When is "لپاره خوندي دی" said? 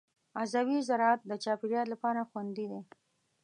1.93-2.81